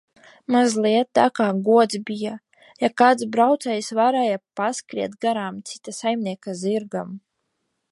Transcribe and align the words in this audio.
Mazliet 0.53 1.09
tā 1.19 1.25
kā 1.39 1.49
gods 1.67 1.99
bija, 2.07 2.31
ja 2.85 2.89
kāds 3.03 3.27
braucējs 3.37 3.91
varēja 4.01 4.41
paskriet 4.61 5.21
garām 5.27 5.63
cita 5.73 5.97
saimnieka 6.01 6.57
zirgam. 6.65 7.17